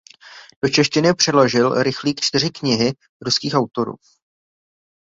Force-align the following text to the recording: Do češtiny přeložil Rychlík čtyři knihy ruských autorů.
Do 0.63 0.69
češtiny 0.69 1.13
přeložil 1.13 1.83
Rychlík 1.83 2.21
čtyři 2.21 2.49
knihy 2.49 2.93
ruských 3.21 3.53
autorů. 3.53 3.93